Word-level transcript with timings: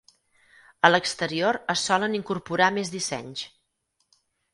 A 0.87 0.89
l'exterior 0.89 1.59
es 1.73 1.83
solen 1.89 2.15
incorporar 2.19 2.71
més 2.79 2.91
dissenys. 2.95 3.45